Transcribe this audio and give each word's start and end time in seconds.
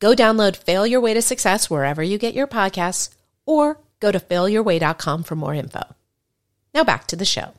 Go 0.00 0.14
download 0.14 0.56
Fail 0.56 0.86
Your 0.86 1.00
Way 1.00 1.14
to 1.14 1.22
Success 1.22 1.70
wherever 1.70 2.02
you 2.02 2.18
get 2.18 2.34
your 2.34 2.46
podcasts 2.46 3.10
or 3.46 3.78
go 4.00 4.12
to 4.12 4.20
failyourway.com 4.20 5.22
for 5.22 5.34
more 5.34 5.54
info. 5.54 5.82
Now 6.74 6.84
back 6.84 7.06
to 7.08 7.16
the 7.16 7.24
show. 7.24 7.54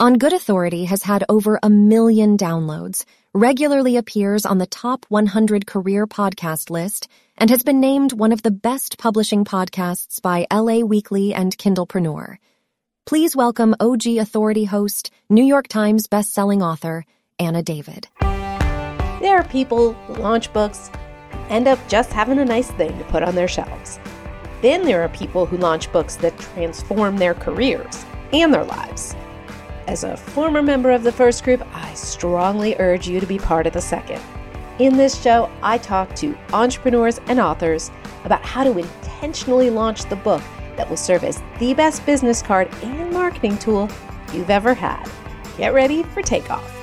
On 0.00 0.16
Good 0.16 0.32
Authority 0.32 0.86
has 0.86 1.02
had 1.02 1.24
over 1.28 1.60
a 1.62 1.68
million 1.68 2.38
downloads, 2.38 3.04
regularly 3.34 3.98
appears 3.98 4.46
on 4.46 4.56
the 4.56 4.66
top 4.66 5.04
100 5.10 5.66
career 5.66 6.06
podcast 6.06 6.70
list, 6.70 7.06
and 7.36 7.50
has 7.50 7.62
been 7.62 7.80
named 7.80 8.14
one 8.14 8.32
of 8.32 8.42
the 8.42 8.50
best 8.50 8.96
publishing 8.96 9.44
podcasts 9.44 10.22
by 10.22 10.46
LA 10.50 10.78
Weekly 10.78 11.34
and 11.34 11.56
Kindlepreneur. 11.56 12.38
Please 13.04 13.36
welcome 13.36 13.74
OG 13.78 14.06
Authority 14.18 14.64
host, 14.64 15.10
New 15.28 15.44
York 15.44 15.68
Times 15.68 16.06
bestselling 16.06 16.62
author, 16.62 17.04
Anna 17.38 17.62
David. 17.62 18.08
There 18.20 19.36
are 19.36 19.44
people 19.44 19.92
who 19.92 20.14
launch 20.14 20.50
books 20.54 20.90
end 21.50 21.68
up 21.68 21.78
just 21.88 22.12
having 22.12 22.38
a 22.38 22.44
nice 22.44 22.70
thing 22.70 22.96
to 22.96 23.04
put 23.04 23.22
on 23.22 23.34
their 23.34 23.48
shelves. 23.48 24.00
Then 24.62 24.84
there 24.84 25.02
are 25.02 25.08
people 25.08 25.46
who 25.46 25.56
launch 25.56 25.92
books 25.92 26.16
that 26.16 26.38
transform 26.38 27.16
their 27.16 27.34
careers 27.34 28.04
and 28.32 28.52
their 28.52 28.64
lives. 28.64 29.14
As 29.86 30.04
a 30.04 30.16
former 30.16 30.62
member 30.62 30.90
of 30.90 31.02
the 31.02 31.12
first 31.12 31.42
group, 31.42 31.66
I 31.74 31.92
strongly 31.94 32.76
urge 32.78 33.08
you 33.08 33.20
to 33.20 33.26
be 33.26 33.38
part 33.38 33.66
of 33.66 33.72
the 33.72 33.80
second. 33.80 34.22
In 34.78 34.96
this 34.96 35.20
show, 35.20 35.50
I 35.62 35.78
talk 35.78 36.14
to 36.16 36.36
entrepreneurs 36.52 37.20
and 37.26 37.40
authors 37.40 37.90
about 38.24 38.42
how 38.42 38.64
to 38.64 38.78
intentionally 38.78 39.68
launch 39.68 40.04
the 40.04 40.16
book 40.16 40.42
that 40.76 40.88
will 40.88 40.96
serve 40.96 41.24
as 41.24 41.42
the 41.58 41.74
best 41.74 42.06
business 42.06 42.40
card 42.40 42.72
and 42.82 43.12
marketing 43.12 43.58
tool 43.58 43.90
you've 44.32 44.48
ever 44.48 44.72
had. 44.72 45.10
Get 45.58 45.74
ready 45.74 46.02
for 46.02 46.22
takeoff. 46.22 46.79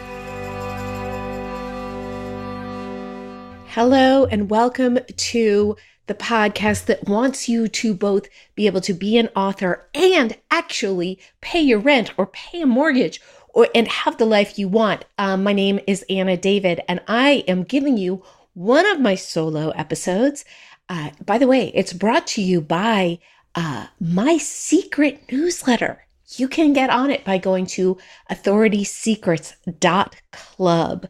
Hello, 3.80 4.26
and 4.26 4.50
welcome 4.50 4.98
to 5.06 5.78
the 6.08 6.16
podcast 6.16 6.86
that 6.86 7.08
wants 7.08 7.48
you 7.48 7.68
to 7.68 7.94
both 7.94 8.28
be 8.56 8.66
able 8.66 8.82
to 8.82 8.96
be 8.96 9.20
an 9.20 9.30
author 9.36 9.88
and 9.94 10.36
actually 10.50 11.20
pay 11.42 11.62
your 11.62 11.78
rent 11.78 12.12
or 12.18 12.26
pay 12.26 12.62
a 12.62 12.66
mortgage 12.66 13.22
or 13.50 13.68
and 13.76 13.88
have 13.88 14.18
the 14.18 14.26
life 14.26 14.58
you 14.58 14.68
want. 14.68 15.06
Um, 15.20 15.44
my 15.44 15.54
name 15.54 15.80
is 15.86 16.04
Anna 16.10 16.36
David, 16.36 16.82
and 16.90 17.02
I 17.08 17.44
am 17.48 17.62
giving 17.62 17.98
you 17.98 18.24
one 18.56 18.88
of 18.88 19.00
my 19.00 19.14
solo 19.14 19.70
episodes. 19.70 20.44
Uh, 20.90 21.12
by 21.24 21.38
the 21.38 21.46
way, 21.46 21.72
it's 21.76 21.94
brought 21.94 22.26
to 22.30 22.42
you 22.42 22.62
by 22.62 23.20
uh, 23.54 23.86
my 24.00 24.40
secret 24.40 25.32
newsletter. 25.32 26.08
You 26.36 26.48
can 26.48 26.74
get 26.74 26.90
on 26.90 27.12
it 27.12 27.24
by 27.24 27.38
going 27.38 27.68
to 27.68 28.00
authoritysecrets.club. 28.32 31.08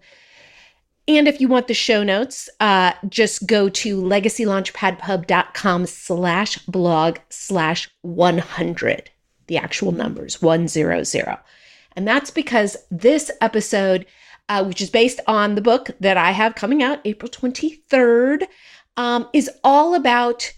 And 1.08 1.28
if 1.28 1.40
you 1.40 1.48
want 1.48 1.68
the 1.68 1.74
show 1.74 2.04
notes, 2.04 2.50
uh, 2.60 2.92
just 3.08 3.48
go 3.48 3.70
to 3.70 4.02
legacylaunchpadpub.com 4.02 5.86
slash 5.86 6.58
blog 6.66 7.18
slash 7.30 7.90
100, 8.02 9.10
the 9.48 9.58
actual 9.58 9.94
numbers, 9.94 10.42
100. 10.42 11.38
And 11.96 12.08
that's 12.08 12.30
because 12.30 12.76
this 12.92 13.32
episode, 13.40 14.06
uh, 14.50 14.66
which 14.66 14.82
is 14.82 14.90
based 14.90 15.22
on 15.28 15.56
the 15.56 15.62
book 15.62 15.92
that 16.02 16.18
I 16.18 16.32
have 16.32 16.56
coming 16.56 16.84
out 16.84 17.00
April 17.06 17.32
23rd, 17.32 18.44
um, 18.98 19.30
is 19.34 19.50
all 19.64 19.96
about 19.96 20.52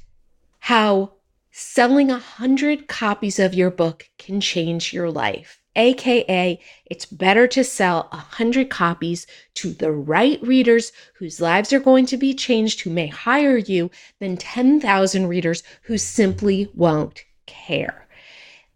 how 0.59 1.13
selling 1.51 2.09
a 2.09 2.13
100 2.13 2.87
copies 2.87 3.37
of 3.37 3.53
your 3.53 3.69
book 3.69 4.09
can 4.17 4.41
change 4.41 4.93
your 4.93 5.11
life. 5.11 5.58
AKA, 5.75 6.59
it's 6.85 7.05
better 7.05 7.47
to 7.47 7.63
sell 7.63 8.07
100 8.11 8.69
copies 8.69 9.27
to 9.55 9.71
the 9.71 9.91
right 9.91 10.41
readers 10.41 10.91
whose 11.15 11.39
lives 11.39 11.71
are 11.71 11.79
going 11.79 12.05
to 12.07 12.17
be 12.17 12.33
changed, 12.33 12.81
who 12.81 12.89
may 12.89 13.07
hire 13.07 13.57
you, 13.57 13.89
than 14.19 14.37
10,000 14.37 15.27
readers 15.27 15.63
who 15.83 15.97
simply 15.97 16.69
won't 16.73 17.23
care. 17.45 18.07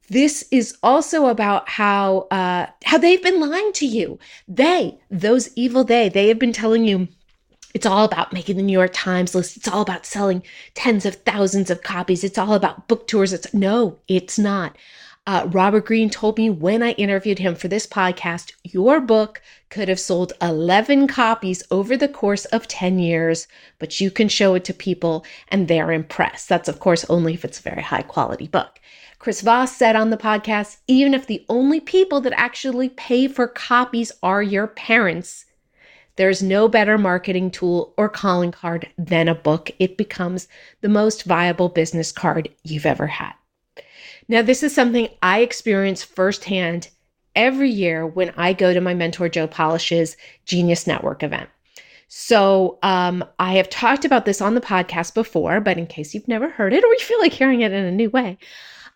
This 0.09 0.45
is 0.51 0.77
also 0.83 1.27
about 1.27 1.69
how 1.69 2.27
uh, 2.29 2.67
how 2.83 2.97
they've 2.97 3.23
been 3.23 3.39
lying 3.39 3.71
to 3.73 3.85
you. 3.85 4.19
They, 4.47 4.99
those 5.09 5.49
evil 5.55 5.83
they, 5.83 6.09
they 6.09 6.27
have 6.27 6.39
been 6.39 6.53
telling 6.53 6.83
you 6.85 7.07
it's 7.73 7.85
all 7.85 8.05
about 8.05 8.33
making 8.33 8.57
the 8.57 8.63
New 8.63 8.73
York 8.73 8.91
Times 8.93 9.33
list. 9.33 9.57
It's 9.57 9.67
all 9.67 9.81
about 9.81 10.05
selling 10.05 10.43
tens 10.75 11.05
of 11.05 11.15
thousands 11.15 11.71
of 11.71 11.81
copies. 11.81 12.23
It's 12.23 12.37
all 12.37 12.53
about 12.53 12.87
book 12.87 13.07
tours. 13.07 13.33
It's 13.33 13.51
no, 13.53 13.97
it's 14.07 14.37
not. 14.37 14.77
Uh, 15.25 15.47
Robert 15.51 15.85
Greene 15.85 16.09
told 16.09 16.37
me 16.37 16.49
when 16.49 16.83
I 16.83 16.91
interviewed 16.91 17.39
him 17.39 17.55
for 17.55 17.69
this 17.69 17.87
podcast, 17.87 18.51
your 18.63 18.99
book 18.99 19.41
could 19.69 19.87
have 19.87 19.99
sold 19.99 20.33
11 20.41 21.07
copies 21.07 21.63
over 21.71 21.95
the 21.95 22.09
course 22.09 22.43
of 22.45 22.67
10 22.67 22.99
years, 22.99 23.47
but 23.79 24.01
you 24.01 24.11
can 24.11 24.27
show 24.27 24.53
it 24.55 24.65
to 24.65 24.73
people 24.73 25.23
and 25.47 25.69
they're 25.69 25.93
impressed. 25.93 26.49
That's, 26.49 26.67
of 26.67 26.81
course, 26.81 27.05
only 27.05 27.35
if 27.35 27.45
it's 27.45 27.59
a 27.59 27.63
very 27.63 27.81
high 27.81 28.01
quality 28.01 28.47
book. 28.47 28.81
Chris 29.17 29.39
Voss 29.39 29.73
said 29.73 29.95
on 29.95 30.09
the 30.09 30.17
podcast 30.17 30.79
even 30.89 31.13
if 31.13 31.25
the 31.25 31.45
only 31.47 31.79
people 31.79 32.19
that 32.19 32.33
actually 32.35 32.89
pay 32.89 33.29
for 33.29 33.47
copies 33.47 34.11
are 34.21 34.43
your 34.43 34.67
parents, 34.67 35.45
there's 36.17 36.43
no 36.43 36.67
better 36.67 36.97
marketing 36.97 37.49
tool 37.49 37.93
or 37.97 38.09
calling 38.09 38.51
card 38.51 38.89
than 38.97 39.29
a 39.29 39.35
book. 39.35 39.71
It 39.79 39.95
becomes 39.95 40.49
the 40.81 40.89
most 40.89 41.23
viable 41.23 41.69
business 41.69 42.11
card 42.11 42.49
you've 42.63 42.85
ever 42.85 43.07
had. 43.07 43.31
Now, 44.33 44.41
this 44.41 44.63
is 44.63 44.73
something 44.73 45.09
I 45.21 45.41
experience 45.41 46.01
firsthand 46.03 46.89
every 47.35 47.69
year 47.69 48.07
when 48.07 48.33
I 48.35 48.53
go 48.53 48.73
to 48.73 48.81
my 48.81 48.95
mentor 48.95 49.29
Joe 49.29 49.45
Polish's 49.45 50.17
Genius 50.47 50.87
Network 50.87 51.21
event. 51.21 51.51
So, 52.07 52.79
um, 52.81 53.23
I 53.37 53.53
have 53.53 53.69
talked 53.69 54.05
about 54.05 54.25
this 54.25 54.41
on 54.41 54.55
the 54.55 54.59
podcast 54.59 55.13
before, 55.13 55.59
but 55.59 55.77
in 55.77 55.85
case 55.85 56.15
you've 56.15 56.27
never 56.27 56.49
heard 56.49 56.73
it 56.73 56.83
or 56.83 56.91
you 56.93 56.99
feel 56.99 57.19
like 57.19 57.31
hearing 57.31 57.61
it 57.61 57.73
in 57.73 57.85
a 57.85 57.91
new 57.91 58.09
way, 58.09 58.39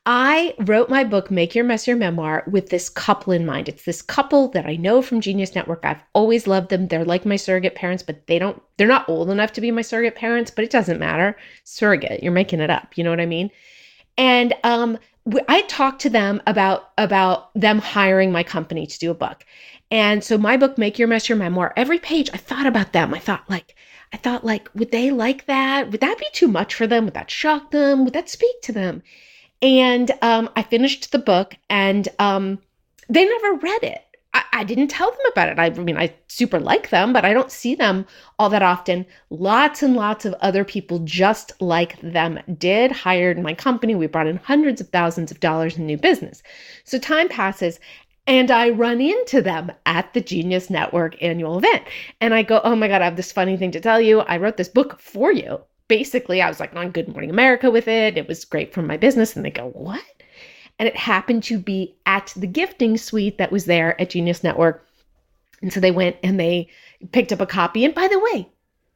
I 0.07 0.55
wrote 0.57 0.89
my 0.89 1.03
book, 1.03 1.29
Make 1.29 1.53
Your 1.53 1.65
Mess 1.65 1.85
Your 1.85 1.97
Memoir, 1.97 2.43
with 2.47 2.69
this 2.69 2.89
couple 2.89 3.31
in 3.31 3.45
mind. 3.45 3.69
It's 3.69 3.85
this 3.85 4.01
couple 4.01 4.47
that 4.53 4.65
I 4.65 4.75
know 4.75 5.03
from 5.03 5.21
Genius 5.21 5.53
Network. 5.53 5.81
I've 5.83 6.01
always 6.13 6.47
loved 6.47 6.69
them. 6.69 6.87
They're 6.87 7.05
like 7.05 7.27
my 7.27 7.35
surrogate 7.35 7.75
parents, 7.75 8.01
but 8.01 8.25
they 8.25 8.39
don't, 8.39 8.59
they're 8.77 8.87
not 8.87 9.07
old 9.07 9.29
enough 9.29 9.51
to 9.51 9.61
be 9.61 9.69
my 9.69 9.83
surrogate 9.83 10.15
parents, 10.15 10.49
but 10.49 10.65
it 10.65 10.71
doesn't 10.71 10.97
matter. 10.97 11.37
Surrogate, 11.63 12.23
you're 12.23 12.31
making 12.31 12.59
it 12.59 12.71
up. 12.71 12.97
You 12.97 13.03
know 13.03 13.11
what 13.11 13.21
I 13.21 13.27
mean? 13.27 13.51
And 14.17 14.55
um, 14.63 14.97
I 15.47 15.61
talked 15.63 16.01
to 16.01 16.09
them 16.09 16.41
about 16.47 16.91
about 16.97 17.49
them 17.53 17.79
hiring 17.79 18.31
my 18.31 18.43
company 18.43 18.87
to 18.87 18.99
do 18.99 19.11
a 19.11 19.15
book. 19.15 19.45
And 19.89 20.23
so 20.23 20.37
my 20.37 20.57
book 20.57 20.77
Make 20.77 20.99
Your 20.99 21.07
Mess 21.07 21.29
Your 21.29 21.37
Memoir, 21.37 21.73
every 21.75 21.99
page 21.99 22.29
I 22.33 22.37
thought 22.37 22.67
about 22.67 22.93
them. 22.93 23.13
I 23.13 23.19
thought 23.19 23.49
like 23.49 23.75
I 24.13 24.17
thought 24.17 24.45
like 24.45 24.69
would 24.75 24.91
they 24.91 25.11
like 25.11 25.45
that? 25.45 25.91
Would 25.91 26.01
that 26.01 26.17
be 26.17 26.27
too 26.33 26.47
much 26.47 26.73
for 26.73 26.87
them? 26.87 27.05
Would 27.05 27.13
that 27.13 27.31
shock 27.31 27.71
them? 27.71 28.05
Would 28.05 28.13
that 28.13 28.29
speak 28.29 28.61
to 28.63 28.71
them? 28.71 29.03
And 29.61 30.11
um, 30.21 30.49
I 30.55 30.63
finished 30.63 31.11
the 31.11 31.19
book 31.19 31.55
and 31.69 32.07
um, 32.19 32.59
they 33.09 33.25
never 33.25 33.53
read 33.55 33.83
it. 33.83 34.06
I, 34.57 34.63
didn't 34.63 34.87
tell 34.87 35.11
them 35.11 35.31
about 35.31 35.49
it. 35.49 35.59
I, 35.59 35.65
I 35.65 35.69
mean, 35.69 35.97
I 35.97 36.13
super 36.27 36.59
like 36.59 36.89
them, 36.89 37.13
but 37.13 37.25
I 37.25 37.33
don't 37.33 37.51
see 37.51 37.75
them 37.75 38.05
all 38.39 38.49
that 38.49 38.61
often. 38.61 39.05
Lots 39.29 39.83
and 39.83 39.95
lots 39.95 40.25
of 40.25 40.33
other 40.41 40.63
people 40.63 40.99
just 40.99 41.53
like 41.61 41.99
them 42.01 42.39
did, 42.57 42.91
hired 42.91 43.39
my 43.39 43.53
company. 43.53 43.95
We 43.95 44.07
brought 44.07 44.27
in 44.27 44.37
hundreds 44.37 44.81
of 44.81 44.89
thousands 44.89 45.31
of 45.31 45.39
dollars 45.39 45.77
in 45.77 45.85
new 45.85 45.97
business. 45.97 46.43
So 46.83 46.99
time 46.99 47.29
passes 47.29 47.79
and 48.27 48.51
I 48.51 48.69
run 48.69 48.99
into 48.99 49.41
them 49.41 49.71
at 49.85 50.13
the 50.13 50.21
Genius 50.21 50.69
Network 50.69 51.21
annual 51.23 51.57
event. 51.57 51.83
And 52.19 52.33
I 52.33 52.43
go, 52.43 52.59
Oh 52.63 52.75
my 52.75 52.87
God, 52.87 53.01
I 53.01 53.05
have 53.05 53.15
this 53.15 53.31
funny 53.31 53.55
thing 53.57 53.71
to 53.71 53.79
tell 53.79 54.01
you. 54.01 54.19
I 54.21 54.37
wrote 54.37 54.57
this 54.57 54.67
book 54.67 54.99
for 54.99 55.31
you. 55.31 55.61
Basically, 55.87 56.41
I 56.41 56.49
was 56.49 56.59
like 56.59 56.75
on 56.75 56.91
Good 56.91 57.07
Morning 57.07 57.29
America 57.29 57.71
with 57.71 57.87
it. 57.87 58.17
It 58.17 58.27
was 58.27 58.43
great 58.43 58.73
for 58.73 58.81
my 58.81 58.97
business. 58.97 59.35
And 59.35 59.45
they 59.45 59.51
go, 59.51 59.69
What? 59.69 60.03
And 60.79 60.87
it 60.87 60.95
happened 60.95 61.43
to 61.43 61.57
be 61.57 61.95
at 62.05 62.33
the 62.35 62.47
gifting 62.47 62.97
suite 62.97 63.37
that 63.37 63.51
was 63.51 63.65
there 63.65 63.99
at 63.99 64.11
Genius 64.11 64.43
Network. 64.43 64.85
And 65.61 65.73
so 65.73 65.79
they 65.79 65.91
went 65.91 66.17
and 66.23 66.39
they 66.39 66.69
picked 67.11 67.31
up 67.31 67.41
a 67.41 67.47
copy. 67.47 67.83
And 67.83 67.95
by 67.95 68.07
the 68.07 68.19
way, 68.19 68.49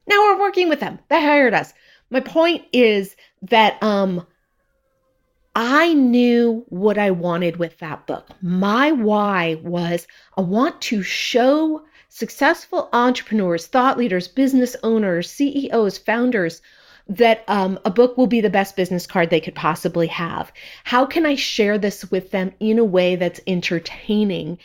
now 0.07 0.18
we're 0.19 0.39
working 0.39 0.69
with 0.69 0.80
them. 0.80 1.00
They 1.10 1.22
hired 1.22 1.54
us. 1.54 1.74
My 2.10 2.19
point 2.19 2.66
is 2.72 3.16
that 3.44 3.81
um 3.81 4.25
I 5.56 5.94
knew 5.94 6.63
what 6.69 6.98
I 6.98 7.12
wanted 7.12 7.57
with 7.57 7.78
that 7.80 8.07
book. 8.07 8.30
My 8.42 8.92
why 8.92 9.56
was 9.56 10.07
I 10.38 10.42
want 10.42 10.81
to 10.83 11.04
show 11.04 11.83
successful 12.10 12.89
entrepreneurs, 12.94 13.68
thought 13.68 13.98
leaders, 13.98 14.28
business 14.28 14.75
owners, 14.83 15.30
CEOs, 15.30 15.98
founders 15.98 16.62
that 17.12 17.44
um, 17.48 17.78
a 17.86 17.92
book 17.92 18.18
will 18.18 18.28
be 18.28 18.42
the 18.42 18.50
best 18.50 18.75
business 18.75 19.06
card 19.06 19.30
they 19.30 19.42
could 19.42 19.56
possibly 19.56 20.08
have. 20.08 20.52
How 20.84 21.06
can 21.06 21.25
I 21.25 21.36
share 21.36 21.78
this 21.78 22.10
with 22.10 22.31
them 22.31 22.54
in 22.60 22.80
a 22.80 22.86
way 22.86 23.16
that's 23.16 23.42
entertaining 23.46 24.58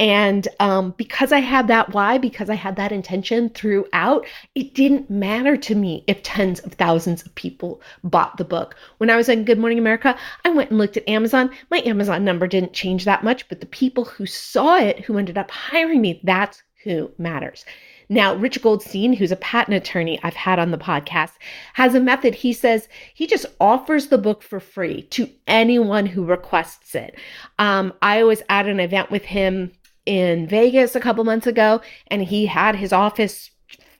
and 0.00 0.48
um, 0.58 0.92
because 0.96 1.30
I 1.30 1.38
had 1.38 1.68
that 1.68 1.92
why, 1.92 2.18
because 2.18 2.50
I 2.50 2.56
had 2.56 2.74
that 2.76 2.90
intention 2.90 3.48
throughout, 3.48 4.26
it 4.56 4.74
didn't 4.74 5.08
matter 5.08 5.56
to 5.56 5.74
me 5.74 6.02
if 6.08 6.22
tens 6.22 6.58
of 6.60 6.72
thousands 6.74 7.24
of 7.24 7.34
people 7.36 7.80
bought 8.02 8.36
the 8.36 8.44
book. 8.44 8.74
When 8.98 9.08
I 9.08 9.16
was 9.16 9.28
on 9.28 9.44
Good 9.44 9.58
Morning 9.58 9.78
America, 9.78 10.18
I 10.44 10.50
went 10.50 10.70
and 10.70 10.78
looked 10.78 10.96
at 10.96 11.08
Amazon. 11.08 11.50
My 11.70 11.78
Amazon 11.86 12.24
number 12.24 12.48
didn't 12.48 12.72
change 12.72 13.04
that 13.04 13.22
much, 13.22 13.48
but 13.48 13.60
the 13.60 13.66
people 13.66 14.04
who 14.04 14.26
saw 14.26 14.78
it, 14.78 14.98
who 15.04 15.16
ended 15.16 15.38
up 15.38 15.50
hiring 15.52 16.00
me, 16.00 16.20
that's 16.24 16.64
who 16.82 17.12
matters. 17.16 17.64
Now, 18.08 18.34
Rich 18.34 18.62
Goldstein, 18.62 19.12
who's 19.12 19.32
a 19.32 19.36
patent 19.36 19.76
attorney 19.76 20.20
I've 20.22 20.34
had 20.34 20.58
on 20.58 20.70
the 20.70 20.78
podcast, 20.78 21.32
has 21.74 21.94
a 21.94 22.00
method. 22.00 22.34
He 22.34 22.52
says 22.52 22.88
he 23.14 23.26
just 23.26 23.46
offers 23.60 24.08
the 24.08 24.18
book 24.18 24.42
for 24.42 24.60
free 24.60 25.02
to 25.10 25.28
anyone 25.46 26.06
who 26.06 26.24
requests 26.24 26.94
it. 26.94 27.18
Um, 27.58 27.92
I 28.02 28.24
was 28.24 28.42
at 28.48 28.66
an 28.66 28.80
event 28.80 29.10
with 29.10 29.24
him 29.24 29.72
in 30.06 30.46
Vegas 30.46 30.94
a 30.94 31.00
couple 31.00 31.24
months 31.24 31.46
ago, 31.46 31.80
and 32.08 32.22
he 32.22 32.46
had 32.46 32.76
his 32.76 32.92
office 32.92 33.50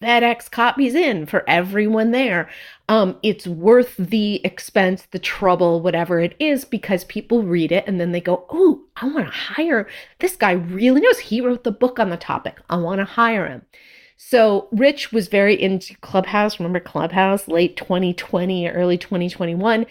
FedEx 0.05 0.51
copies 0.51 0.95
in 0.95 1.25
for 1.27 1.49
everyone 1.49 2.11
there. 2.11 2.49
Um, 2.89 3.19
it's 3.23 3.47
worth 3.47 3.97
the 3.97 4.45
expense, 4.45 5.07
the 5.11 5.19
trouble, 5.19 5.81
whatever 5.81 6.21
it 6.21 6.37
is, 6.39 6.65
because 6.67 7.05
people 7.05 7.43
read 7.43 7.73
it 7.73 7.85
and 7.87 7.99
then 7.99 8.13
they 8.13 8.21
go, 8.21 8.45
Oh, 8.51 8.83
I 8.97 9.07
want 9.07 9.27
to 9.27 9.33
hire 9.33 9.89
this 10.19 10.37
guy, 10.37 10.53
really 10.53 11.01
knows. 11.01 11.19
He 11.19 11.41
wrote 11.41 11.65
the 11.65 11.73
book 11.73 11.99
on 11.99 12.11
the 12.11 12.19
topic. 12.19 12.61
I 12.69 12.77
want 12.77 12.99
to 12.99 13.05
hire 13.07 13.47
him. 13.47 13.63
So 14.17 14.69
Rich 14.73 15.13
was 15.13 15.29
very 15.29 15.61
into 15.61 15.97
Clubhouse. 15.99 16.61
Remember 16.61 16.81
Clubhouse, 16.81 17.49
late 17.49 17.77
2020, 17.77 18.69
early 18.69 18.99
2021. 18.99 19.87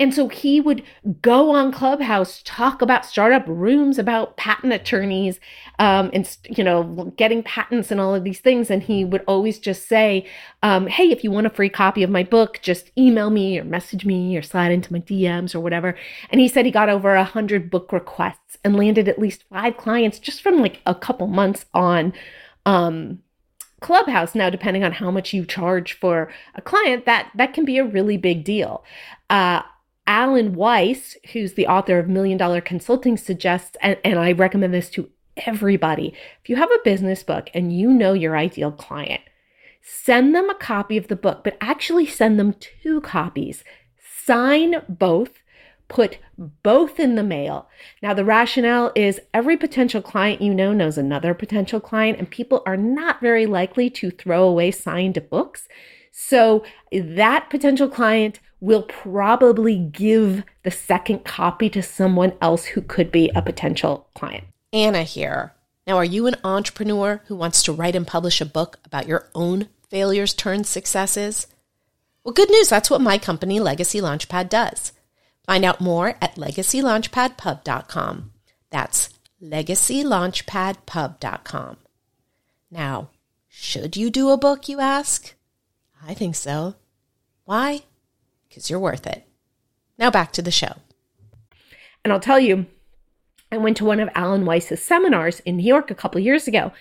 And 0.00 0.12
so 0.12 0.28
he 0.28 0.60
would 0.60 0.82
go 1.22 1.50
on 1.50 1.72
Clubhouse, 1.72 2.42
talk 2.44 2.82
about 2.82 3.06
startup 3.06 3.44
rooms, 3.46 3.98
about 3.98 4.36
patent 4.36 4.72
attorneys, 4.72 5.40
um, 5.78 6.10
and 6.12 6.36
you 6.50 6.64
know, 6.64 7.14
getting 7.16 7.44
patents 7.44 7.92
and 7.92 8.00
all 8.00 8.14
of 8.14 8.24
these 8.24 8.40
things. 8.40 8.70
And 8.70 8.82
he 8.82 9.04
would 9.04 9.22
always 9.28 9.58
just 9.58 9.88
say, 9.88 10.26
um, 10.64 10.88
"Hey, 10.88 11.10
if 11.12 11.24
you 11.24 11.30
want 11.30 11.46
a 11.46 11.50
free 11.50 11.68
copy 11.68 12.02
of 12.02 12.10
my 12.10 12.24
book, 12.24 12.58
just 12.60 12.90
email 12.98 13.30
me 13.30 13.58
or 13.58 13.64
message 13.64 14.04
me 14.04 14.36
or 14.36 14.42
slide 14.42 14.72
into 14.72 14.92
my 14.92 15.00
DMs 15.00 15.54
or 15.54 15.60
whatever." 15.60 15.96
And 16.30 16.40
he 16.40 16.48
said 16.48 16.66
he 16.66 16.72
got 16.72 16.88
over 16.88 17.14
a 17.14 17.24
hundred 17.24 17.70
book 17.70 17.92
requests 17.92 18.58
and 18.64 18.76
landed 18.76 19.08
at 19.08 19.20
least 19.20 19.44
five 19.48 19.76
clients 19.76 20.18
just 20.18 20.42
from 20.42 20.58
like 20.60 20.80
a 20.86 20.94
couple 20.94 21.28
months 21.28 21.66
on. 21.72 22.12
Um, 22.66 23.20
Clubhouse 23.80 24.34
now, 24.34 24.50
depending 24.50 24.82
on 24.84 24.92
how 24.92 25.10
much 25.10 25.34
you 25.34 25.44
charge 25.44 25.92
for 25.98 26.30
a 26.54 26.62
client, 26.62 27.06
that 27.06 27.30
that 27.36 27.54
can 27.54 27.64
be 27.64 27.78
a 27.78 27.84
really 27.84 28.16
big 28.16 28.44
deal. 28.44 28.84
Uh, 29.30 29.62
Alan 30.06 30.54
Weiss, 30.54 31.16
who's 31.32 31.54
the 31.54 31.66
author 31.66 31.98
of 31.98 32.08
Million 32.08 32.36
Dollar 32.36 32.60
Consulting, 32.60 33.16
suggests, 33.16 33.76
and, 33.80 33.96
and 34.04 34.18
I 34.18 34.32
recommend 34.32 34.74
this 34.74 34.90
to 34.90 35.10
everybody 35.38 36.14
if 36.42 36.48
you 36.48 36.56
have 36.56 36.70
a 36.70 36.84
business 36.84 37.22
book 37.22 37.50
and 37.54 37.76
you 37.76 37.90
know 37.90 38.12
your 38.12 38.36
ideal 38.36 38.70
client, 38.70 39.22
send 39.82 40.34
them 40.34 40.48
a 40.48 40.54
copy 40.54 40.96
of 40.96 41.08
the 41.08 41.16
book, 41.16 41.42
but 41.44 41.56
actually 41.60 42.06
send 42.06 42.38
them 42.38 42.54
two 42.54 43.00
copies. 43.00 43.64
Sign 44.24 44.82
both, 44.88 45.42
put 45.88 46.18
both 46.62 46.98
in 46.98 47.14
the 47.14 47.22
mail. 47.22 47.68
Now, 48.02 48.14
the 48.14 48.24
rationale 48.24 48.92
is 48.94 49.20
every 49.32 49.56
potential 49.56 50.00
client 50.00 50.40
you 50.40 50.54
know 50.54 50.72
knows 50.72 50.96
another 50.96 51.34
potential 51.34 51.80
client, 51.80 52.18
and 52.18 52.30
people 52.30 52.62
are 52.66 52.76
not 52.76 53.20
very 53.20 53.46
likely 53.46 53.90
to 53.90 54.10
throw 54.10 54.44
away 54.44 54.70
signed 54.70 55.22
books. 55.30 55.68
So, 56.16 56.62
that 56.92 57.50
potential 57.50 57.88
client 57.88 58.38
will 58.60 58.82
probably 58.82 59.76
give 59.76 60.44
the 60.62 60.70
second 60.70 61.24
copy 61.24 61.68
to 61.70 61.82
someone 61.82 62.34
else 62.40 62.66
who 62.66 62.82
could 62.82 63.10
be 63.10 63.32
a 63.34 63.42
potential 63.42 64.06
client. 64.14 64.44
Anna 64.72 65.02
here. 65.02 65.54
Now, 65.88 65.96
are 65.96 66.04
you 66.04 66.28
an 66.28 66.36
entrepreneur 66.44 67.20
who 67.26 67.34
wants 67.34 67.64
to 67.64 67.72
write 67.72 67.96
and 67.96 68.06
publish 68.06 68.40
a 68.40 68.46
book 68.46 68.78
about 68.84 69.08
your 69.08 69.28
own 69.34 69.66
failures 69.90 70.34
turned 70.34 70.68
successes? 70.68 71.48
Well, 72.22 72.32
good 72.32 72.48
news. 72.48 72.68
That's 72.68 72.90
what 72.90 73.00
my 73.00 73.18
company, 73.18 73.58
Legacy 73.58 74.00
Launchpad, 74.00 74.48
does. 74.48 74.92
Find 75.44 75.64
out 75.64 75.80
more 75.80 76.14
at 76.22 76.36
legacylaunchpadpub.com. 76.36 78.30
That's 78.70 79.08
legacylaunchpadpub.com. 79.42 81.76
Now, 82.70 83.10
should 83.48 83.96
you 83.96 84.10
do 84.10 84.30
a 84.30 84.36
book, 84.36 84.68
you 84.68 84.78
ask? 84.78 85.34
I 86.06 86.14
think 86.14 86.34
so. 86.34 86.74
Why? 87.44 87.82
because 88.54 88.70
you're 88.70 88.78
worth 88.78 89.04
it. 89.04 89.26
Now 89.98 90.12
back 90.12 90.30
to 90.32 90.42
the 90.42 90.52
show. 90.52 90.76
And 92.04 92.12
I'll 92.12 92.20
tell 92.20 92.38
you, 92.38 92.66
I 93.50 93.56
went 93.56 93.76
to 93.78 93.84
one 93.84 93.98
of 93.98 94.08
Alan 94.14 94.44
Weiss's 94.44 94.82
seminars 94.82 95.40
in 95.40 95.56
New 95.56 95.66
York 95.66 95.90
a 95.90 95.94
couple 95.94 96.20
years 96.20 96.46
ago, 96.46 96.72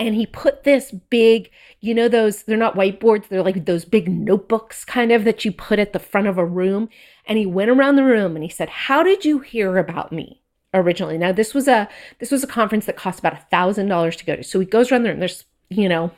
and 0.00 0.16
he 0.16 0.26
put 0.26 0.64
this 0.64 0.90
big, 0.90 1.50
you 1.80 1.94
know, 1.94 2.08
those, 2.08 2.42
they're 2.42 2.56
not 2.56 2.74
whiteboards, 2.74 3.28
they're 3.28 3.44
like 3.44 3.64
those 3.64 3.84
big 3.84 4.08
notebooks 4.08 4.84
kind 4.84 5.12
of 5.12 5.22
that 5.22 5.44
you 5.44 5.52
put 5.52 5.78
at 5.78 5.92
the 5.92 6.00
front 6.00 6.26
of 6.26 6.36
a 6.36 6.44
room. 6.44 6.88
And 7.26 7.38
he 7.38 7.46
went 7.46 7.70
around 7.70 7.94
the 7.94 8.04
room 8.04 8.34
and 8.34 8.42
he 8.42 8.50
said, 8.50 8.68
How 8.68 9.04
did 9.04 9.24
you 9.24 9.38
hear 9.38 9.78
about 9.78 10.12
me? 10.12 10.38
originally 10.72 11.18
now 11.18 11.32
this 11.32 11.52
was 11.52 11.66
a 11.66 11.88
this 12.20 12.30
was 12.30 12.44
a 12.44 12.46
conference 12.46 12.86
that 12.86 12.94
cost 12.96 13.18
about 13.18 13.32
a 13.32 13.44
thousand 13.50 13.88
dollars 13.88 14.14
to 14.14 14.24
go 14.24 14.36
to 14.36 14.44
so 14.44 14.60
he 14.60 14.64
goes 14.64 14.92
around 14.92 15.02
there 15.02 15.10
and 15.10 15.20
there's 15.20 15.44
you 15.68 15.88
know 15.88 16.12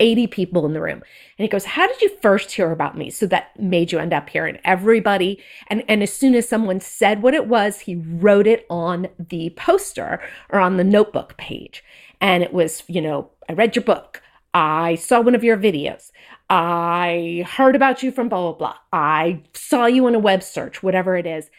80 0.00 0.26
people 0.28 0.66
in 0.66 0.72
the 0.72 0.80
room. 0.80 1.02
And 1.38 1.44
he 1.44 1.48
goes, 1.48 1.64
How 1.64 1.86
did 1.86 2.00
you 2.00 2.10
first 2.20 2.52
hear 2.52 2.70
about 2.70 2.96
me? 2.96 3.10
So 3.10 3.26
that 3.26 3.58
made 3.58 3.92
you 3.92 3.98
end 3.98 4.12
up 4.12 4.28
here. 4.28 4.46
And 4.46 4.58
everybody, 4.64 5.42
and, 5.68 5.84
and 5.88 6.02
as 6.02 6.12
soon 6.12 6.34
as 6.34 6.48
someone 6.48 6.80
said 6.80 7.22
what 7.22 7.34
it 7.34 7.46
was, 7.46 7.80
he 7.80 7.96
wrote 7.96 8.46
it 8.46 8.66
on 8.70 9.08
the 9.18 9.50
poster 9.50 10.20
or 10.50 10.60
on 10.60 10.76
the 10.76 10.84
notebook 10.84 11.36
page. 11.36 11.84
And 12.20 12.42
it 12.42 12.52
was, 12.52 12.82
you 12.86 13.00
know, 13.00 13.30
I 13.48 13.52
read 13.52 13.76
your 13.76 13.84
book. 13.84 14.22
I 14.54 14.94
saw 14.96 15.20
one 15.20 15.34
of 15.34 15.44
your 15.44 15.56
videos. 15.56 16.10
I 16.50 17.44
heard 17.46 17.76
about 17.76 18.02
you 18.02 18.10
from 18.10 18.28
blah, 18.28 18.52
blah, 18.52 18.58
blah. 18.58 18.74
I 18.92 19.42
saw 19.52 19.86
you 19.86 20.06
in 20.06 20.14
a 20.14 20.20
web 20.20 20.42
search, 20.42 20.82
whatever 20.82 21.16
it 21.16 21.26
is. 21.26 21.50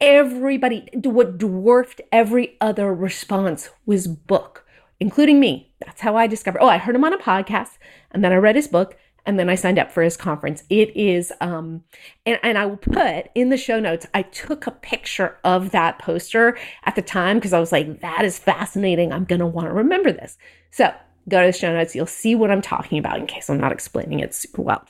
Everybody, 0.00 0.88
what 0.94 1.38
dwarfed 1.38 2.00
every 2.10 2.56
other 2.60 2.92
response 2.92 3.70
was 3.86 4.08
book 4.08 4.62
including 5.02 5.40
me. 5.40 5.71
That's 5.84 6.00
how 6.00 6.16
I 6.16 6.26
discovered. 6.26 6.60
Oh, 6.60 6.68
I 6.68 6.78
heard 6.78 6.94
him 6.94 7.04
on 7.04 7.12
a 7.12 7.18
podcast 7.18 7.78
and 8.10 8.24
then 8.24 8.32
I 8.32 8.36
read 8.36 8.56
his 8.56 8.68
book 8.68 8.96
and 9.24 9.38
then 9.38 9.48
I 9.48 9.54
signed 9.54 9.78
up 9.78 9.90
for 9.90 10.02
his 10.02 10.16
conference. 10.16 10.64
It 10.68 10.96
is, 10.96 11.32
um, 11.40 11.84
and, 12.26 12.38
and 12.42 12.58
I 12.58 12.66
will 12.66 12.76
put 12.76 13.28
in 13.34 13.50
the 13.50 13.56
show 13.56 13.78
notes, 13.78 14.06
I 14.14 14.22
took 14.22 14.66
a 14.66 14.72
picture 14.72 15.38
of 15.44 15.70
that 15.70 15.98
poster 15.98 16.58
at 16.84 16.96
the 16.96 17.02
time 17.02 17.38
because 17.38 17.52
I 17.52 17.60
was 17.60 17.72
like, 17.72 18.00
that 18.00 18.24
is 18.24 18.38
fascinating. 18.38 19.12
I'm 19.12 19.24
going 19.24 19.38
to 19.38 19.46
want 19.46 19.68
to 19.68 19.74
remember 19.74 20.12
this. 20.12 20.38
So 20.70 20.92
go 21.28 21.40
to 21.40 21.46
the 21.46 21.56
show 21.56 21.72
notes. 21.72 21.94
You'll 21.94 22.06
see 22.06 22.34
what 22.34 22.50
I'm 22.50 22.62
talking 22.62 22.98
about 22.98 23.18
in 23.18 23.26
case 23.26 23.48
I'm 23.48 23.60
not 23.60 23.72
explaining 23.72 24.20
it 24.20 24.34
super 24.34 24.62
well. 24.62 24.84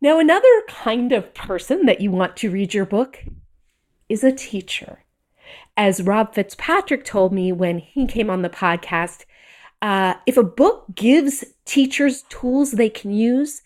Now, 0.00 0.18
another 0.18 0.62
kind 0.68 1.12
of 1.12 1.32
person 1.32 1.86
that 1.86 2.02
you 2.02 2.10
want 2.10 2.36
to 2.38 2.50
read 2.50 2.74
your 2.74 2.84
book 2.84 3.24
is 4.10 4.22
a 4.22 4.30
teacher 4.30 5.04
as 5.76 6.02
Rob 6.02 6.34
Fitzpatrick 6.34 7.04
told 7.04 7.32
me 7.32 7.52
when 7.52 7.78
he 7.78 8.06
came 8.06 8.30
on 8.30 8.42
the 8.42 8.48
podcast, 8.48 9.24
uh, 9.82 10.14
if 10.26 10.36
a 10.36 10.42
book 10.42 10.86
gives 10.94 11.44
teachers 11.64 12.22
tools 12.28 12.72
they 12.72 12.88
can 12.88 13.12
use, 13.12 13.62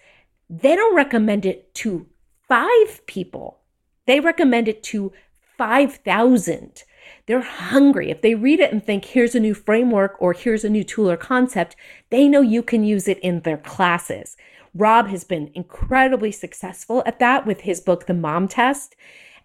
they 0.48 0.74
don't 0.74 0.96
recommend 0.96 1.46
it 1.46 1.72
to 1.74 2.06
five 2.48 3.06
people. 3.06 3.60
They 4.06 4.20
recommend 4.20 4.66
it 4.66 4.82
to 4.84 5.12
5,000. 5.56 6.84
They're 7.26 7.42
hungry. 7.42 8.10
If 8.10 8.22
they 8.22 8.34
read 8.34 8.60
it 8.60 8.72
and 8.72 8.84
think, 8.84 9.04
here's 9.04 9.34
a 9.34 9.40
new 9.40 9.54
framework 9.54 10.16
or 10.20 10.32
here's 10.32 10.64
a 10.64 10.70
new 10.70 10.82
tool 10.82 11.10
or 11.10 11.16
concept, 11.16 11.76
they 12.10 12.26
know 12.26 12.40
you 12.40 12.62
can 12.62 12.82
use 12.82 13.06
it 13.06 13.18
in 13.20 13.40
their 13.40 13.58
classes. 13.58 14.36
Rob 14.74 15.08
has 15.08 15.22
been 15.22 15.50
incredibly 15.54 16.32
successful 16.32 17.02
at 17.06 17.18
that 17.18 17.46
with 17.46 17.60
his 17.60 17.80
book, 17.80 18.06
The 18.06 18.14
Mom 18.14 18.48
Test 18.48 18.96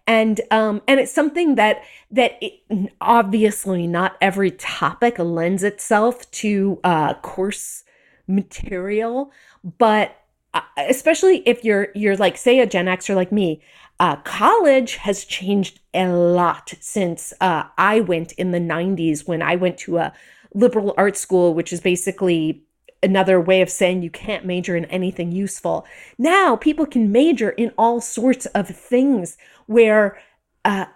and 0.06 0.40
um 0.50 0.80
and 0.86 1.00
it's 1.00 1.12
something 1.12 1.56
that 1.56 1.82
that 2.10 2.32
it, 2.40 2.60
obviously 3.00 3.86
not 3.86 4.16
every 4.20 4.50
topic 4.52 5.18
lends 5.18 5.62
itself 5.62 6.30
to 6.30 6.78
uh 6.84 7.14
course 7.14 7.84
material 8.26 9.30
but 9.78 10.16
uh, 10.54 10.60
especially 10.88 11.42
if 11.46 11.64
you're 11.64 11.88
you're 11.94 12.16
like 12.16 12.36
say 12.36 12.60
a 12.60 12.66
gen 12.66 12.86
xer 12.86 13.14
like 13.14 13.32
me 13.32 13.62
uh, 13.98 14.16
college 14.16 14.96
has 14.96 15.24
changed 15.24 15.80
a 15.94 16.08
lot 16.08 16.74
since 16.80 17.32
uh, 17.40 17.64
i 17.78 18.00
went 18.00 18.32
in 18.32 18.50
the 18.50 18.58
90s 18.60 19.26
when 19.26 19.42
i 19.42 19.56
went 19.56 19.78
to 19.78 19.98
a 19.98 20.12
liberal 20.54 20.94
arts 20.96 21.20
school 21.20 21.54
which 21.54 21.72
is 21.72 21.80
basically 21.80 22.65
another 23.02 23.40
way 23.40 23.60
of 23.60 23.70
saying 23.70 24.02
you 24.02 24.10
can't 24.10 24.44
major 24.44 24.76
in 24.76 24.84
anything 24.86 25.32
useful. 25.32 25.86
Now 26.18 26.56
people 26.56 26.86
can 26.86 27.12
major 27.12 27.50
in 27.50 27.72
all 27.76 28.00
sorts 28.00 28.46
of 28.46 28.68
things 28.68 29.36
where 29.66 30.18
uh, 30.64 30.86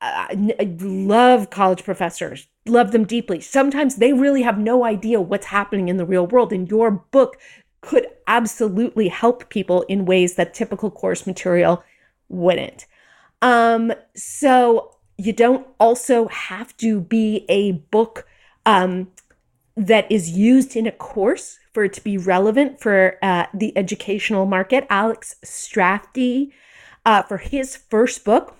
I 0.00 0.76
love 0.80 1.50
college 1.50 1.84
professors, 1.84 2.48
love 2.66 2.90
them 2.90 3.04
deeply. 3.04 3.40
Sometimes 3.40 3.96
they 3.96 4.12
really 4.12 4.42
have 4.42 4.58
no 4.58 4.84
idea 4.84 5.20
what's 5.20 5.46
happening 5.46 5.88
in 5.88 5.96
the 5.96 6.04
real 6.04 6.26
world, 6.26 6.52
and 6.52 6.68
your 6.68 6.90
book 6.90 7.36
could 7.82 8.08
absolutely 8.26 9.08
help 9.08 9.48
people 9.48 9.82
in 9.82 10.04
ways 10.04 10.34
that 10.34 10.54
typical 10.54 10.90
course 10.90 11.26
material 11.26 11.84
wouldn't. 12.28 12.86
Um, 13.42 13.92
so 14.16 14.96
you 15.18 15.32
don't 15.32 15.66
also 15.78 16.26
have 16.28 16.76
to 16.78 17.00
be 17.00 17.44
a 17.48 17.72
book 17.72 18.26
um, 18.66 19.10
that 19.76 20.10
is 20.10 20.30
used 20.30 20.76
in 20.76 20.86
a 20.86 20.92
course 20.92 21.58
for 21.72 21.84
it 21.84 21.92
to 21.94 22.04
be 22.04 22.18
relevant 22.18 22.80
for 22.80 23.16
uh, 23.22 23.46
the 23.54 23.76
educational 23.76 24.44
market. 24.44 24.86
Alex 24.90 25.36
Strafty, 25.44 26.52
uh, 27.06 27.22
for 27.22 27.38
his 27.38 27.76
first 27.76 28.24
book, 28.24 28.56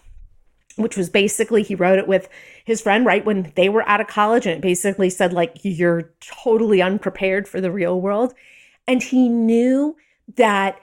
which 0.77 0.97
was 0.97 1.11
basically 1.11 1.63
he 1.63 1.75
wrote 1.75 1.99
it 1.99 2.09
with 2.09 2.29
his 2.65 2.81
friend 2.81 3.05
right 3.05 3.25
when 3.25 3.53
they 3.57 3.69
were 3.69 3.87
out 3.89 4.01
of 4.01 4.07
college, 4.07 4.47
and 4.47 4.57
it 4.57 4.63
basically 4.63 5.11
said 5.11 5.33
like 5.33 5.59
you're 5.63 6.11
totally 6.21 6.81
unprepared 6.81 7.47
for 7.47 7.61
the 7.61 7.71
real 7.71 8.01
world, 8.01 8.33
and 8.87 9.03
he 9.03 9.29
knew 9.29 9.97
that 10.37 10.79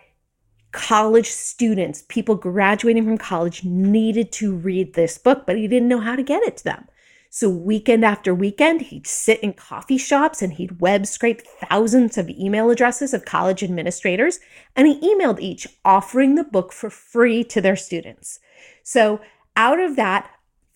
college 0.72 1.30
students, 1.30 2.04
people 2.08 2.36
graduating 2.36 3.04
from 3.04 3.18
college, 3.18 3.64
needed 3.64 4.32
to 4.32 4.54
read 4.54 4.94
this 4.94 5.18
book, 5.18 5.46
but 5.48 5.58
he 5.58 5.68
didn't 5.68 5.88
know 5.88 6.00
how 6.00 6.16
to 6.16 6.22
get 6.22 6.44
it 6.44 6.58
to 6.58 6.64
them. 6.64 6.88
So, 7.32 7.48
weekend 7.48 8.04
after 8.04 8.34
weekend, 8.34 8.82
he'd 8.82 9.06
sit 9.06 9.40
in 9.42 9.54
coffee 9.54 10.00
shops 10.00 10.42
and 10.42 10.54
he'd 10.54 10.82
web 10.82 11.06
scrape 11.06 11.44
thousands 11.46 12.18
of 12.18 12.28
email 12.28 12.72
addresses 12.72 13.14
of 13.14 13.24
college 13.24 13.62
administrators. 13.62 14.40
And 14.76 14.88
he 14.88 15.00
emailed 15.00 15.40
each, 15.40 15.68
offering 15.86 16.34
the 16.34 16.44
book 16.44 16.74
for 16.74 16.90
free 16.90 17.44
to 17.44 17.62
their 17.62 17.76
students. 17.76 18.40
So, 18.82 19.22
out 19.56 19.80
of 19.80 19.96
that, 19.96 20.32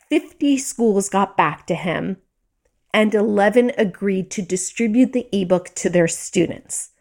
50 0.10 0.60
schools 0.60 1.10
got 1.10 1.36
back 1.36 1.66
to 1.68 1.76
him, 1.76 2.18
and 2.94 3.16
11 3.16 3.72
agreed 3.76 4.30
to 4.32 4.44
distribute 4.44 5.12
the 5.12 5.28
ebook 5.32 5.74
to 5.76 5.90
their 5.90 6.08
students. 6.08 6.92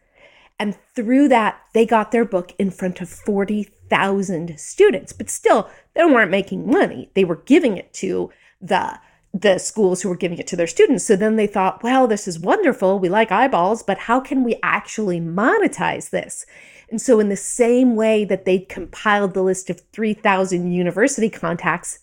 And 0.59 0.79
through 0.95 1.29
that, 1.29 1.61
they 1.75 1.85
got 1.85 2.11
their 2.11 2.25
book 2.25 2.55
in 2.59 2.71
front 2.71 3.03
of 3.03 3.11
40,000 3.11 4.59
students. 4.59 5.13
But 5.13 5.29
still, 5.29 5.69
they 5.93 6.05
weren't 6.07 6.31
making 6.31 6.71
money. 6.71 7.11
They 7.15 7.25
were 7.25 7.43
giving 7.45 7.77
it 7.77 7.93
to 7.95 8.31
the 8.61 8.99
the 9.35 9.59
schools 9.59 10.03
who 10.03 10.09
were 10.09 10.17
giving 10.17 10.39
it 10.39 10.47
to 10.49 10.57
their 10.57 10.67
students. 10.67 11.05
So 11.05 11.17
then 11.17 11.37
they 11.37 11.47
thought, 11.47 11.83
well, 11.83 12.07
this 12.07 12.29
is 12.29 12.39
wonderful. 12.39 12.99
We 12.99 13.09
like 13.09 13.33
eyeballs, 13.33 13.83
but 13.83 13.99
how 13.99 14.21
can 14.21 14.45
we 14.45 14.59
actually 14.63 15.21
monetize 15.21 16.11
this? 16.11 16.45
And 16.91 17.01
so, 17.01 17.19
in 17.21 17.31
the 17.31 17.37
same 17.37 17.97
way 17.97 18.27
that 18.27 18.45
they 18.45 18.59
compiled 18.59 19.33
the 19.33 19.43
list 19.43 19.71
of 19.71 19.81
3,000 19.95 20.71
university 20.71 21.31
contacts, 21.31 22.01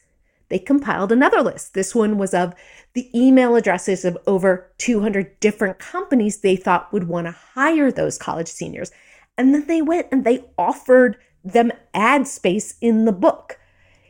they 0.49 0.57
compiled 0.57 1.11
another 1.11 1.43
list. 1.43 1.75
This 1.75 1.93
one 1.93 2.17
was 2.17 2.33
of 2.33 2.55
the 2.93 3.07
email 3.17 3.55
addresses 3.55 4.03
of 4.03 4.17
over 4.25 4.71
200 4.79 5.39
different 5.39 5.77
companies 5.77 6.37
they 6.37 6.55
thought 6.55 6.91
would 6.91 7.07
want 7.07 7.27
to 7.27 7.35
hire 7.53 7.91
those 7.91 8.17
college 8.17 8.47
seniors. 8.47 8.91
And 9.37 9.53
then 9.53 9.67
they 9.67 9.83
went 9.83 10.07
and 10.11 10.25
they 10.25 10.45
offered 10.57 11.17
them 11.43 11.71
ad 11.93 12.27
space 12.27 12.75
in 12.81 13.05
the 13.05 13.11
book 13.11 13.59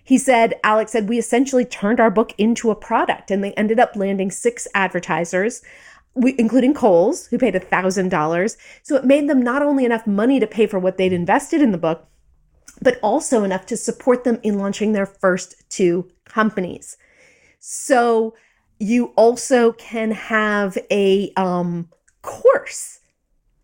he 0.10 0.18
said, 0.18 0.56
Alex 0.63 0.92
said, 0.92 1.08
we 1.08 1.20
essentially 1.20 1.63
turned 1.63 2.00
our 2.00 2.10
book 2.10 2.34
into 2.39 2.72
a 2.72 2.75
product 2.75 3.30
and 3.30 3.44
they 3.44 3.54
ended 3.54 3.80
up 3.80 3.96
landing 3.96 4.32
six 4.32 4.68
advertisers. 4.74 5.62
Including 6.16 6.74
Kohl's, 6.74 7.28
who 7.28 7.38
paid 7.38 7.54
$1,000. 7.54 8.58
So 8.82 8.96
it 8.96 9.06
made 9.06 9.30
them 9.30 9.44
not 9.44 9.62
only 9.62 9.86
enough 9.86 10.08
money 10.08 10.39
to 10.39 10.48
pay 10.48 10.66
for 10.66 10.80
what 10.80 10.98
they'd 10.98 11.13
invested 11.13 11.62
in 11.62 11.72
the 11.72 11.78
book, 11.78 12.08
but 12.82 13.00
also 13.04 13.44
enough 13.44 13.68
to 13.68 13.78
support 13.78 14.24
them 14.24 14.39
in 14.42 14.58
launching 14.58 14.94
their 14.94 15.06
first 15.06 15.54
two 15.70 16.10
companies. 16.25 16.98
So 17.60 18.34
you 18.80 19.13
also 19.16 19.74
can 19.74 20.10
have 20.10 20.75
a 20.89 21.32
um, 21.38 21.88
course 22.24 22.99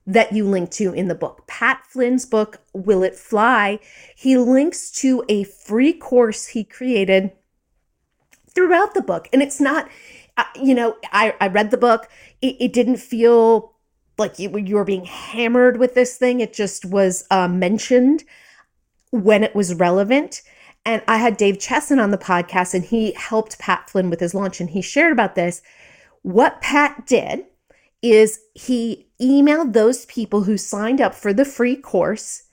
that 0.08 0.34
you 0.34 0.48
link 0.48 0.70
to 0.72 0.94
in 0.94 1.08
the 1.08 1.16
book. 1.16 1.46
Pat 1.48 1.84
Flynn's 1.88 2.26
book, 2.26 2.62
Will 2.74 3.04
It 3.04 3.16
Fly, 3.16 3.80
he 4.16 4.38
links 4.38 4.92
to 4.92 5.24
a 5.28 5.44
free 5.44 5.94
course 5.94 6.48
he 6.48 6.64
created 6.64 7.32
throughout 8.54 8.94
the 8.94 9.02
book. 9.02 9.28
And 9.34 9.42
it's 9.42 9.60
not, 9.60 9.90
uh, 10.38 10.44
you 10.62 10.76
know, 10.76 10.96
I, 11.12 11.34
I 11.42 11.48
read 11.48 11.72
the 11.72 11.78
book, 11.78 12.08
it, 12.42 12.56
it 12.60 12.74
didn't 12.74 12.98
feel 12.98 13.74
like 14.18 14.40
you, 14.40 14.56
you 14.58 14.76
were 14.76 14.86
being 14.86 15.06
hammered 15.06 15.78
with 15.78 15.96
this 15.96 16.18
thing. 16.18 16.40
It 16.40 16.54
just 16.54 16.86
was 16.86 17.26
uh, 17.32 17.48
mentioned 17.48 18.24
when 19.12 19.44
it 19.44 19.56
was 19.56 19.74
relevant. 19.74 20.42
And 20.86 21.02
I 21.08 21.18
had 21.18 21.38
Dave 21.38 21.58
Chesson 21.58 22.00
on 22.00 22.12
the 22.12 22.18
podcast, 22.18 22.76
and 22.76 22.84
he 22.84 23.12
helped 23.14 23.58
Pat 23.58 23.90
Flynn 23.90 24.12
with 24.12 24.20
his 24.20 24.36
launch, 24.36 24.62
and 24.62 24.70
he 24.70 24.82
shared 24.82 25.12
about 25.12 25.34
this. 25.34 25.64
What 26.22 26.62
Pat 26.62 27.08
did 27.08 27.46
is 28.04 28.40
he 28.54 29.05
emailed 29.22 29.74
those 29.74 30.05
people 30.05 30.43
who 30.43 30.57
signed 30.57 31.01
up 31.01 31.15
for 31.15 31.34
the 31.34 31.45
free 31.45 31.75
course, 31.75 32.43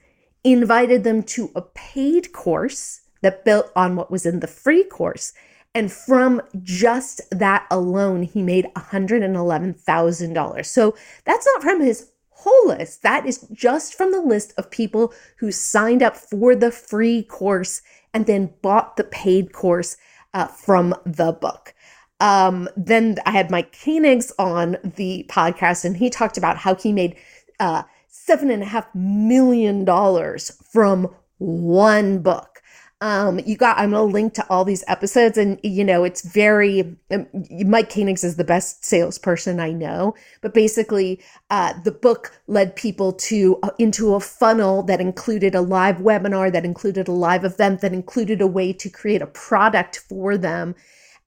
invited 0.45 1.05
them 1.05 1.23
to 1.23 1.51
a 1.55 1.63
paid 1.63 2.33
course 2.33 3.01
that 3.21 3.45
built 3.45 3.71
on 3.77 3.97
what 3.97 4.11
was 4.11 4.27
in 4.27 4.41
the 4.41 4.47
free 4.47 4.85
course. 4.85 5.33
And 5.75 5.91
from 5.91 6.43
just 6.63 7.23
that 7.31 7.67
alone, 7.71 8.25
he 8.25 8.43
made 8.43 8.67
$111,000. 8.77 10.67
So 10.67 10.95
that's 11.25 11.47
not 11.47 11.63
from 11.63 11.81
his 11.81 12.11
whole 12.31 12.69
list. 12.69 13.03
That 13.03 13.25
is 13.27 13.47
just 13.53 13.95
from 13.95 14.13
the 14.13 14.21
list 14.21 14.53
of 14.59 14.71
people 14.71 15.15
who 15.39 15.51
signed 15.53 16.03
up 16.03 16.17
for 16.17 16.55
the 16.55 16.71
free 16.71 17.23
course 17.23 17.81
and 18.13 18.27
then 18.27 18.53
bought 18.61 18.97
the 18.97 19.05
paid 19.05 19.53
course 19.53 19.97
uh, 20.35 20.47
from 20.47 20.95
the 21.07 21.33
book. 21.33 21.75
Um, 22.23 22.69
then 22.77 23.17
I 23.27 23.33
had 23.33 23.51
Mike 23.51 23.73
Koenigs 23.73 24.31
on 24.39 24.77
the 24.85 25.27
podcast, 25.29 25.85
and 25.85 25.97
he 25.97 26.09
talked 26.09 26.39
about 26.39 26.57
how 26.57 26.77
he 26.77 26.93
made 26.93 27.17
uh, 27.59 27.83
seven 28.07 28.49
and 28.49 28.63
a 28.63 28.67
half 28.67 28.87
million 28.95 29.85
dollars 29.85 30.57
from 30.71 31.13
one 31.39 32.21
book. 32.21 32.63
Um, 33.01 33.41
you 33.41 33.57
got, 33.57 33.77
I'm 33.77 33.91
going 33.91 34.09
to 34.09 34.13
link 34.13 34.35
to 34.35 34.47
all 34.49 34.65
these 34.65 34.85
episodes, 34.87 35.37
and 35.37 35.59
you 35.65 35.83
know, 35.83 36.05
it's 36.05 36.23
very, 36.23 36.97
um, 37.11 37.27
Mike 37.67 37.91
Koenigs 37.91 38.23
is 38.23 38.37
the 38.37 38.45
best 38.45 38.85
salesperson 38.85 39.59
I 39.59 39.73
know, 39.73 40.15
but 40.43 40.55
basically, 40.55 41.21
uh, 41.51 41.73
the 41.83 41.91
book 41.91 42.41
led 42.47 42.77
people 42.77 43.15
to 43.15 43.59
uh, 43.65 43.71
into 43.81 44.15
a 44.15 44.21
funnel 44.21 44.85
that 44.85 45.01
included 45.01 45.57
a 45.57 45.61
live 45.61 45.97
webinar, 45.97 46.53
that 46.53 46.65
included 46.65 47.09
a 47.09 47.13
live 47.13 47.45
event, 47.45 47.81
that 47.81 47.93
included 47.93 48.41
a 48.41 48.47
way 48.47 48.73
to 48.75 48.89
create 48.89 49.23
a 49.23 49.27
product 49.27 49.99
for 50.09 50.39
them 50.39 50.77